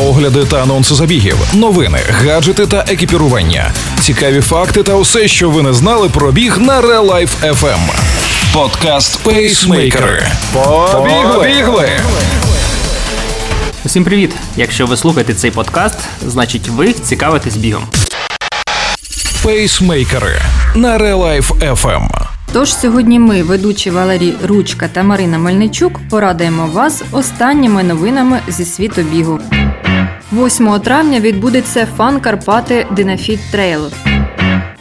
огляди 0.00 0.44
та 0.44 0.62
анонси 0.62 0.94
забігів, 0.94 1.36
новини, 1.54 1.98
гаджети 2.10 2.66
та 2.66 2.84
екіпірування, 2.88 3.70
цікаві 4.00 4.40
факти 4.40 4.82
та 4.82 4.94
усе, 4.94 5.28
що 5.28 5.50
ви 5.50 5.62
не 5.62 5.72
знали 5.72 6.08
про 6.08 6.32
біг 6.32 6.58
на 6.58 6.80
Real 6.80 7.10
Life 7.10 7.52
FM. 7.52 7.78
Подкаст 8.54 9.22
Пейсмейкери. 9.22 10.22
Побігли! 10.92 11.88
Усім 13.84 14.04
привіт! 14.04 14.30
Якщо 14.56 14.86
ви 14.86 14.96
слухаєте 14.96 15.34
цей 15.34 15.50
подкаст, 15.50 15.98
значить 16.26 16.68
ви 16.68 16.92
цікавитесь 16.92 17.56
бігом. 17.56 17.84
Пейсмейкери 19.42 20.42
на 20.74 20.98
Real 20.98 21.18
Life 21.18 21.74
FM. 21.74 22.08
Тож 22.52 22.74
сьогодні 22.74 23.18
ми, 23.18 23.42
ведучі 23.42 23.90
Валерій 23.90 24.34
Ручка 24.44 24.88
та 24.92 25.02
Марина 25.02 25.38
Мельничук, 25.38 26.00
порадуємо 26.10 26.66
вас 26.66 27.02
останніми 27.12 27.82
новинами 27.82 28.40
зі 28.48 28.64
світу 28.64 29.02
бігу. 29.02 29.40
8 30.32 30.80
травня 30.80 31.20
відбудеться 31.20 31.86
фан 31.96 32.20
Карпати 32.20 32.86
Dynafit 32.96 33.40
Trail. 33.52 33.90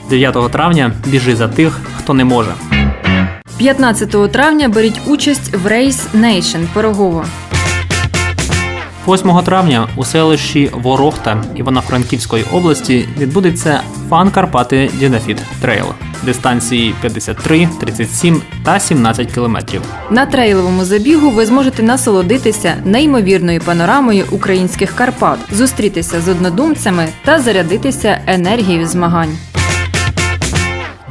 9 0.10 0.52
травня 0.52 0.92
біжи 1.06 1.36
за 1.36 1.48
тих, 1.48 1.80
хто 1.98 2.14
не 2.14 2.26
може. 2.26 2.52
15 3.58 4.32
травня 4.32 4.70
беріть 4.70 5.02
участь 5.08 5.56
в 5.56 5.68
Race 5.68 6.16
Nation 6.16 6.68
Пирогово. 6.74 7.26
8 9.08 9.42
травня 9.46 9.88
у 9.96 10.04
селищі 10.06 10.70
Ворохта 10.74 11.44
Івано-Франківської 11.56 12.46
області 12.54 13.10
відбудеться 13.18 13.82
фан 14.10 14.32
Карпати 14.32 14.92
Dynafit 15.00 15.38
Trail 15.62 15.86
дистанції 16.24 16.96
53, 17.02 17.70
37 17.80 18.42
та 18.64 18.80
17 18.80 19.32
кілометрів. 19.32 19.82
На 20.12 20.26
трейловому 20.26 20.86
забігу 20.86 21.30
ви 21.30 21.46
зможете 21.46 21.84
насолодитися 21.84 22.76
неймовірною 22.86 23.62
панорамою 23.62 24.26
українських 24.32 24.92
Карпат, 24.96 25.40
зустрітися 25.52 26.22
з 26.22 26.28
однодумцями 26.28 27.08
та 27.26 27.40
зарядитися 27.40 28.20
енергією 28.28 28.88
змагань. 28.88 29.38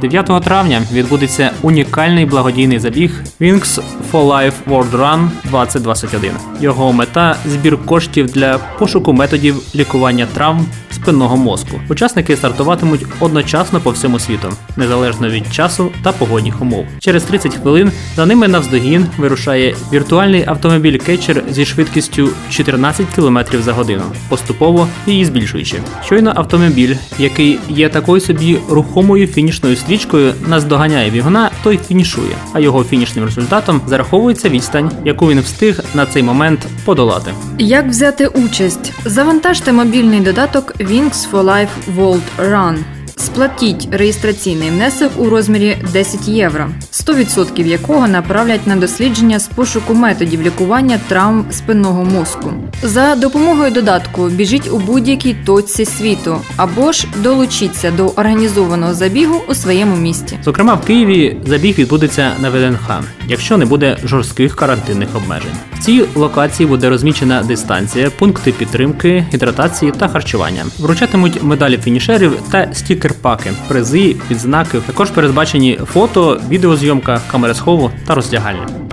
9 0.01 0.43
травня 0.43 0.81
відбудеться 0.91 1.51
унікальний 1.61 2.25
благодійний 2.25 2.79
забіг 2.79 3.23
Wings 3.41 3.81
for 4.11 4.27
Life 4.27 4.53
World 4.67 4.91
Run 4.91 5.29
2021. 5.43 6.31
Його 6.61 6.93
мета 6.93 7.35
збір 7.45 7.85
коштів 7.85 8.25
для 8.25 8.57
пошуку 8.57 9.13
методів 9.13 9.55
лікування 9.75 10.27
травм 10.33 10.65
спинного 11.01 11.37
мозку. 11.37 11.79
Учасники 11.89 12.35
стартуватимуть 12.35 13.05
одночасно 13.19 13.79
по 13.79 13.91
всьому 13.91 14.19
світу, 14.19 14.53
незалежно 14.75 15.29
від 15.29 15.53
часу 15.53 15.91
та 16.03 16.11
погодних 16.11 16.61
умов. 16.61 16.85
Через 16.99 17.23
30 17.23 17.55
хвилин 17.55 17.91
за 18.15 18.25
ними 18.25 18.47
навздогін 18.47 19.05
вирушає 19.17 19.75
віртуальний 19.93 20.43
автомобіль 20.47 20.97
кетчер 20.97 21.43
зі 21.49 21.65
швидкістю 21.65 22.29
14 22.49 23.05
км 23.15 23.39
за 23.63 23.73
годину, 23.73 24.03
поступово 24.29 24.87
її 25.07 25.25
збільшуючи. 25.25 25.77
Щойно 26.05 26.33
автомобіль, 26.35 26.95
який 27.19 27.59
є 27.69 27.89
такою 27.89 28.21
собі 28.21 28.57
рухомою 28.69 29.27
фінішною 29.27 29.75
стрічкою, 29.75 30.33
наздоганяє 30.47 31.09
бігуна, 31.09 31.51
той 31.63 31.79
фінішує, 31.87 32.35
а 32.53 32.59
його 32.59 32.83
фінішним 32.83 33.25
результатом 33.25 33.81
зараховується 33.87 34.49
відстань, 34.49 34.91
яку 35.05 35.29
він 35.29 35.39
встиг 35.39 35.79
на 35.93 36.05
цей 36.05 36.23
момент 36.23 36.67
подолати. 36.85 37.31
Як 37.61 37.87
взяти 37.87 38.27
участь? 38.27 38.93
Завантажте 39.05 39.71
мобільний 39.71 40.19
додаток 40.19 40.75
Wings 40.79 41.31
for 41.31 41.43
Life 41.43 41.67
World 41.97 42.21
Run. 42.51 42.77
Сплатіть 43.15 43.87
реєстраційний 43.91 44.69
внесок 44.69 45.11
у 45.17 45.29
розмірі 45.29 45.77
10 45.93 46.27
євро, 46.27 46.67
100% 46.91 47.65
якого 47.65 48.07
направлять 48.07 48.67
на 48.67 48.75
дослідження 48.75 49.39
з 49.39 49.47
пошуку 49.47 49.93
методів 49.93 50.41
лікування 50.41 50.99
травм 51.07 51.45
спинного 51.51 52.05
мозку. 52.05 52.53
За 52.83 53.15
допомогою 53.15 53.71
додатку 53.71 54.27
біжіть 54.27 54.71
у 54.71 54.77
будь-якій 54.77 55.35
точці 55.45 55.85
світу 55.85 56.41
або 56.57 56.91
ж 56.91 57.07
долучіться 57.23 57.91
до 57.91 58.07
організованого 58.07 58.93
забігу 58.93 59.41
у 59.49 59.55
своєму 59.55 59.95
місті. 59.95 60.37
Зокрема, 60.43 60.73
в 60.73 60.85
Києві 60.85 61.37
забіг 61.45 61.77
відбудеться 61.77 62.31
на 62.39 62.49
ВДНХ, 62.49 63.03
якщо 63.29 63.57
не 63.57 63.65
буде 63.65 63.97
жорстких 64.03 64.55
карантинних 64.55 65.15
обмежень. 65.15 65.51
В 65.73 65.79
цій 65.79 66.05
локації 66.15 66.69
буде 66.69 66.89
розмічена 66.89 67.43
дистанція, 67.43 68.09
пункти 68.09 68.51
підтримки, 68.51 69.25
гідратації 69.33 69.91
та 69.91 70.07
харчування. 70.07 70.65
Вручатимуть 70.79 71.43
медалі 71.43 71.77
фінішерів 71.77 72.41
та 72.51 72.69
стікер-паки, 72.73 73.51
призи, 73.67 74.15
відзнаки. 74.31 74.79
Також 74.79 75.11
передбачені 75.11 75.79
фото, 75.93 76.41
відеозйомка, 76.49 77.21
камери 77.31 77.53
схову 77.53 77.91
та 78.07 78.15
роздягальня. 78.15 78.88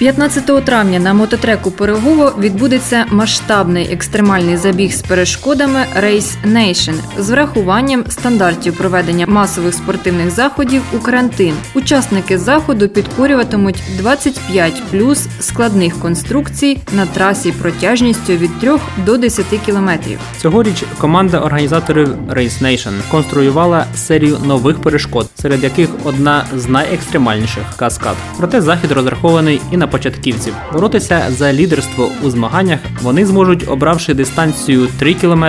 15 0.00 0.64
травня 0.64 0.98
на 0.98 1.14
мототреку 1.14 1.70
Пирогово 1.70 2.32
відбудеться 2.38 3.06
масштабний 3.10 3.92
екстремальний 3.92 4.56
забіг 4.56 4.92
з 4.92 5.02
перешкодами 5.02 5.84
Race 6.02 6.34
Nation 6.46 6.94
з 7.18 7.30
врахуванням 7.30 8.04
стандартів 8.08 8.76
проведення 8.76 9.26
масових 9.26 9.74
спортивних 9.74 10.30
заходів 10.30 10.82
у 10.92 10.98
карантин. 10.98 11.54
Учасники 11.74 12.38
заходу 12.38 12.88
підкорюватимуть 12.88 13.82
25 13.98 14.82
плюс 14.90 15.26
складних 15.40 15.98
конструкцій 15.98 16.78
на 16.92 17.06
трасі 17.06 17.52
протяжністю 17.52 18.32
від 18.32 18.60
3 18.60 18.76
до 19.06 19.16
10 19.16 19.46
кілометрів. 19.66 20.18
Цьогоріч 20.38 20.84
команда 20.98 21.38
організаторів 21.38 22.08
Race 22.08 22.62
Nation 22.62 22.92
конструювала 23.10 23.84
серію 23.94 24.38
нових 24.46 24.80
перешкод, 24.80 25.30
серед 25.34 25.62
яких 25.62 25.88
одна 26.04 26.44
з 26.56 26.68
найекстремальніших 26.68 27.64
каскад. 27.76 28.16
Проте 28.38 28.60
захід 28.60 28.92
розрахований 28.92 29.60
і 29.72 29.76
на 29.76 29.89
початківців. 29.90 30.54
Боротися 30.72 31.26
за 31.28 31.52
лідерство 31.52 32.10
у 32.22 32.30
змаганнях 32.30 32.80
вони 33.02 33.26
зможуть, 33.26 33.68
обравши 33.68 34.14
дистанцію 34.14 34.88
3 34.98 35.14
км 35.14 35.44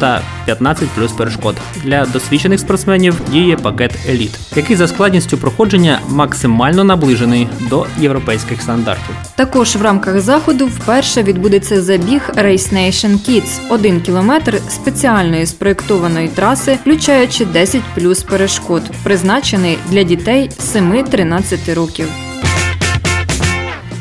та 0.00 0.20
15 0.44 0.88
плюс 0.88 1.12
перешкод. 1.12 1.56
Для 1.84 2.06
досвідчених 2.06 2.60
спортсменів 2.60 3.20
діє 3.32 3.56
пакет 3.56 3.92
еліт, 4.08 4.38
який 4.56 4.76
за 4.76 4.88
складністю 4.88 5.38
проходження 5.38 6.00
максимально 6.08 6.84
наближений 6.84 7.48
до 7.70 7.86
європейських 8.00 8.62
стандартів. 8.62 9.14
Також 9.36 9.76
в 9.76 9.82
рамках 9.82 10.20
заходу 10.20 10.66
вперше 10.66 11.22
відбудеться 11.22 11.82
забіг 11.82 12.30
Race 12.36 12.74
Nation 12.74 13.28
Kids– 13.28 13.60
один 13.70 14.00
кілометр 14.00 14.60
спеціальної 14.68 15.46
спроєктованої 15.46 16.28
траси, 16.28 16.78
включаючи 16.80 17.44
10 17.44 17.82
плюс 17.94 18.22
перешкод, 18.22 18.82
призначений 19.02 19.78
для 19.90 20.02
дітей 20.02 20.50
7-13 20.74 21.74
років. 21.74 22.06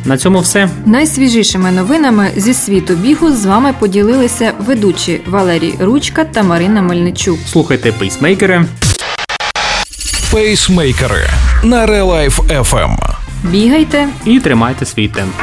На 0.05 0.17
цьому 0.17 0.39
все. 0.39 0.69
Найсвіжішими 0.85 1.71
новинами 1.71 2.31
зі 2.35 2.53
світу 2.53 2.93
бігу 2.95 3.31
з 3.31 3.45
вами 3.45 3.73
поділилися 3.79 4.53
ведучі 4.59 5.21
Валерій 5.27 5.75
Ручка 5.79 6.23
та 6.23 6.43
Марина 6.43 6.81
Мельничук. 6.81 7.39
Слухайте 7.51 7.91
пейсмейкери. 7.91 8.65
Пейсмейкери 10.31 11.29
на 11.63 11.87
Real 11.87 12.05
Life 12.05 12.63
FM. 12.63 12.97
Бігайте 13.43 14.07
і 14.25 14.39
тримайте 14.39 14.85
свій 14.85 15.07
темп. 15.07 15.33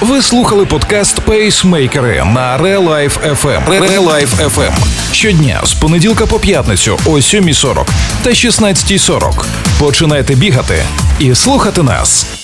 Ви 0.00 0.22
слухали 0.22 0.64
подкаст 0.64 1.20
Пейсмейкери 1.20 2.24
на 2.34 2.58
Real 2.58 2.88
Life 2.88 3.34
FM. 3.42 3.80
Real 3.80 4.48
FM. 4.48 4.72
Щодня 5.12 5.60
з 5.64 5.72
понеділка 5.72 6.26
по 6.26 6.38
п'ятницю 6.38 6.98
о 7.06 7.10
7.40 7.10 7.86
та 8.22 8.30
16.40. 8.30 9.44
Починайте 9.78 10.34
бігати 10.34 10.82
і 11.20 11.34
слухати 11.34 11.82
нас. 11.82 12.39